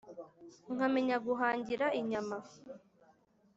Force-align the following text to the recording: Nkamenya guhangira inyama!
Nkamenya 0.73 1.15
guhangira 1.25 1.85
inyama! 1.99 2.37